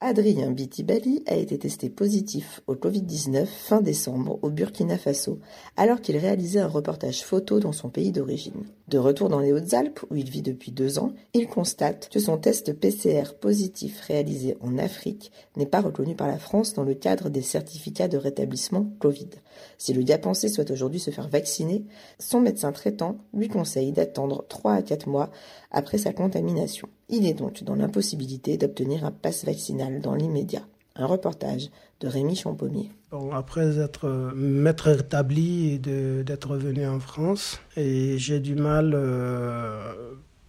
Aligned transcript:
Adrien 0.00 0.50
Bitibali 0.50 1.22
a 1.26 1.36
été 1.36 1.58
testé 1.58 1.88
positif 1.88 2.60
au 2.66 2.74
Covid-19 2.74 3.46
fin 3.46 3.80
décembre 3.80 4.38
au 4.42 4.50
Burkina 4.50 4.98
Faso, 4.98 5.40
alors 5.78 6.02
qu'il 6.02 6.18
réalisait 6.18 6.60
un 6.60 6.68
reportage 6.68 7.22
photo 7.22 7.60
dans 7.60 7.72
son 7.72 7.88
pays 7.88 8.12
d'origine. 8.12 8.66
De 8.88 8.98
retour 8.98 9.30
dans 9.30 9.38
les 9.38 9.54
Hautes-Alpes, 9.54 10.00
où 10.10 10.16
il 10.16 10.28
vit 10.28 10.42
depuis 10.42 10.70
deux 10.70 10.98
ans, 10.98 11.12
il 11.32 11.48
constate 11.48 12.10
que 12.10 12.20
son 12.20 12.36
test 12.36 12.74
PCR 12.74 13.32
positif 13.40 14.02
réalisé 14.02 14.58
en 14.60 14.76
Afrique 14.76 15.32
n'est 15.56 15.64
pas 15.64 15.80
reconnu 15.80 16.14
par 16.14 16.28
la 16.28 16.38
France 16.38 16.74
dans 16.74 16.84
le 16.84 16.94
cadre 16.94 17.30
des 17.30 17.40
certificats 17.40 18.06
de 18.06 18.18
rétablissement 18.18 18.86
Covid. 18.98 19.30
Si 19.78 19.94
le 19.94 20.04
pensé 20.18 20.50
souhaite 20.50 20.70
aujourd'hui 20.70 21.00
se 21.00 21.10
faire 21.10 21.28
vacciner, 21.28 21.86
son 22.18 22.40
médecin 22.40 22.70
traitant 22.72 23.16
lui 23.32 23.48
conseille 23.48 23.92
d'attendre 23.92 24.44
3 24.46 24.74
à 24.74 24.82
4 24.82 25.08
mois 25.08 25.30
après 25.70 25.98
sa 25.98 26.12
contamination. 26.12 26.88
Il 27.08 27.26
est 27.26 27.34
donc 27.34 27.62
dans 27.62 27.76
l'impossibilité 27.76 28.56
d'obtenir 28.56 29.04
un 29.04 29.12
pass 29.12 29.44
vaccinal 29.44 29.85
dans 29.90 30.14
l'immédiat. 30.14 30.62
Un 30.98 31.06
reportage 31.06 31.70
de 32.00 32.08
Rémi 32.08 32.36
Champommier. 32.36 32.90
après 33.32 33.78
être 33.78 34.06
euh, 34.06 34.32
maître 34.34 34.90
rétabli 34.90 35.74
et 35.74 35.78
d'être 35.78 36.50
revenu 36.50 36.86
en 36.86 37.00
France, 37.00 37.60
j'ai 37.76 38.40
du 38.40 38.54
mal, 38.54 38.92
euh, 38.94 39.92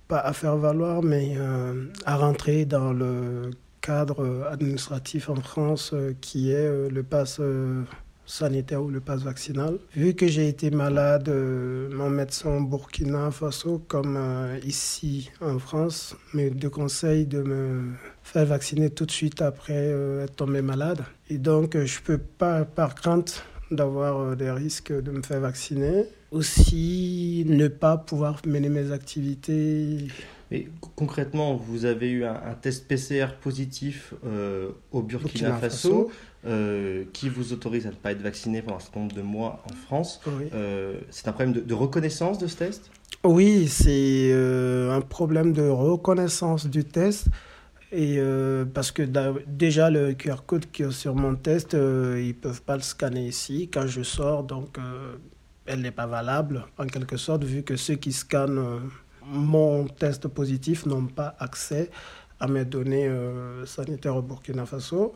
pas 0.07 0.19
à 0.19 0.33
faire 0.33 0.57
valoir, 0.57 1.03
mais 1.03 1.35
euh, 1.37 1.85
à 2.05 2.17
rentrer 2.17 2.65
dans 2.65 2.93
le 2.93 3.51
cadre 3.81 4.47
administratif 4.51 5.29
en 5.29 5.35
France 5.35 5.93
qui 6.19 6.51
est 6.51 6.89
le 6.89 7.03
pass 7.03 7.39
sanitaire 8.25 8.83
ou 8.83 8.89
le 8.89 8.99
passe 8.99 9.21
vaccinal. 9.21 9.77
Vu 9.95 10.13
que 10.13 10.27
j'ai 10.27 10.49
été 10.49 10.71
malade, 10.71 11.29
mon 11.29 12.09
médecin 12.09 12.59
Burkina 12.59 13.31
Faso, 13.31 13.81
comme 13.87 14.19
ici 14.65 15.31
en 15.39 15.57
France, 15.57 16.17
me 16.33 16.49
déconseille 16.49 17.25
de 17.25 17.41
me 17.41 17.93
faire 18.27 18.45
vacciner 18.45 18.89
tout 18.89 19.05
de 19.05 19.11
suite 19.11 19.41
après 19.41 19.73
euh, 19.73 20.23
être 20.23 20.35
tombé 20.35 20.61
malade. 20.61 21.03
Et 21.29 21.37
donc, 21.37 21.73
je 21.73 21.99
ne 21.99 22.03
peux 22.03 22.17
pas, 22.17 22.65
par 22.65 22.95
crainte 22.95 23.43
d'avoir 23.71 24.35
des 24.35 24.51
risques 24.51 24.93
de 24.93 25.11
me 25.11 25.21
faire 25.21 25.41
vacciner, 25.41 26.05
aussi 26.31 27.43
ne 27.47 27.67
pas 27.67 27.97
pouvoir 27.97 28.41
mener 28.45 28.69
mes 28.69 28.91
activités 28.91 30.07
mais 30.49 30.69
concrètement, 30.95 31.57
vous 31.57 31.83
avez 31.83 32.09
eu 32.09 32.23
un, 32.23 32.53
test 32.61 32.87
PCR 32.87 33.33
positif 33.41 34.13
au 34.93 35.01
Burkina, 35.01 35.57
Faso. 35.57 36.09
Euh, 36.47 37.03
qui 37.11 37.27
vous 37.27 37.51
autorise 37.51 37.87
à 37.87 37.89
ne 37.89 37.95
pas 37.95 38.13
être 38.13 38.21
vacciné 38.21 38.61
pendant 38.61 38.77
un 38.77 38.79
certain 38.79 39.01
nombre 39.01 39.15
de 39.15 39.21
mois 39.21 39.63
en 39.69 39.73
France. 39.73 40.21
Euh, 40.53 40.97
c'est 41.09 41.27
un 41.27 41.33
problème 41.33 41.61
de, 41.61 41.73
reconnaissance 41.73 42.37
de 42.37 42.47
ce 42.47 42.55
test? 42.55 42.89
Oui, 43.25 43.67
c'est 43.67 44.29
euh, 44.31 44.95
un 44.95 45.01
problème 45.01 45.51
de 45.51 45.67
reconnaissance 45.67 46.67
du 46.67 46.85
test. 46.85 47.25
Et 47.91 48.19
parce 48.73 48.91
que 48.91 49.03
déjà 49.47 49.89
le 49.89 50.13
QR 50.13 50.43
code 50.45 50.69
qui 50.71 50.83
est 50.83 50.91
sur 50.91 51.15
mon 51.15 51.35
test, 51.35 51.73
ils 51.73 52.35
peuvent 52.35 52.61
pas 52.61 52.75
le 52.75 52.81
scanner 52.81 53.27
ici. 53.27 53.69
Quand 53.71 53.87
je 53.87 54.03
sors, 54.03 54.43
donc 54.43 54.77
elle 55.65 55.81
n'est 55.81 55.91
pas 55.91 56.07
valable 56.07 56.65
en 56.77 56.85
quelque 56.85 57.17
sorte, 57.17 57.43
vu 57.43 57.63
que 57.63 57.75
ceux 57.77 57.95
qui 57.95 58.11
scannent 58.11 58.81
mon 59.23 59.87
test 59.87 60.27
positif 60.27 60.85
n'ont 60.85 61.07
pas 61.07 61.35
accès 61.39 61.89
à 62.39 62.47
mes 62.47 62.65
données 62.65 63.09
sanitaires 63.65 64.17
au 64.17 64.21
Burkina 64.21 64.65
Faso 64.65 65.15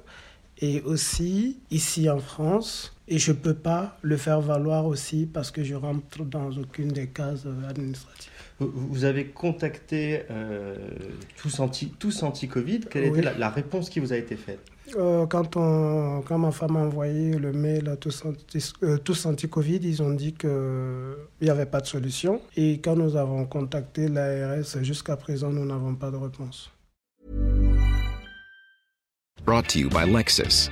et 0.60 0.82
aussi 0.82 1.60
ici 1.72 2.10
en 2.10 2.20
France. 2.20 2.96
Et 3.12 3.18
je 3.18 3.34
ne 3.34 3.38
peux 3.38 3.54
pas 3.54 3.98
le 4.04 4.16
faire 4.16 4.40
valoir 4.40 4.86
aussi 4.86 5.26
parce 5.26 5.52
que 5.52 5.66
je 5.66 5.76
rentre 5.76 6.24
dans 6.24 6.50
aucune 6.52 6.88
des 6.88 7.08
cases 7.08 7.46
administratives. 7.68 8.32
Vous 8.60 9.04
avez 9.04 9.26
contacté 9.26 10.22
euh, 10.32 10.78
tous 11.36 11.60
anti-Covid. 11.60 12.22
Anti 12.26 12.48
Quelle 12.90 13.04
était 13.04 13.22
la, 13.38 13.50
réponse 13.50 13.90
qui 13.90 14.00
vous 14.00 14.14
a 14.14 14.16
été 14.16 14.38
faite? 14.38 14.62
Euh, 14.96 15.26
quand, 15.26 15.58
on, 15.58 16.22
quand 16.26 16.38
ma 16.38 16.52
femme 16.52 16.78
a 16.78 16.80
envoyé 16.80 17.38
le 17.38 17.52
mail 17.52 17.90
à 17.90 17.98
tous, 17.98 18.24
euh, 18.82 18.98
tous 18.98 19.26
anti-Covid, 19.26 19.80
ils 19.84 20.02
ont 20.02 20.14
dit 20.14 20.34
qu'il 20.34 20.50
n'y 21.42 21.50
avait 21.50 21.66
pas 21.66 21.82
de 21.82 21.88
solution. 21.88 22.42
Et 22.56 22.80
quand 22.80 22.96
nous 22.96 23.18
avons 23.18 23.44
contacté 23.44 24.08
l'ARS, 24.08 24.82
jusqu'à 24.84 25.18
présent, 25.18 25.50
nous 25.50 25.66
n'avons 25.66 25.96
pas 25.96 26.12
de 26.12 26.18
réponse. 26.18 26.72
Brought 29.46 29.68
to 29.68 29.80
you 29.80 29.90
by 29.90 30.06
Lexus. 30.06 30.72